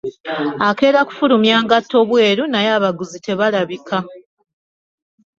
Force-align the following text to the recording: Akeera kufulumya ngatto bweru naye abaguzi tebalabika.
Akeera 0.67 1.01
kufulumya 1.07 1.55
ngatto 1.65 1.97
bweru 2.09 2.43
naye 2.53 2.69
abaguzi 2.77 3.17
tebalabika. 3.25 3.97